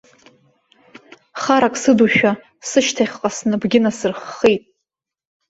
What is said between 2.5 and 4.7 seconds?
сышьҭахьҟа снапгьы насырххеит.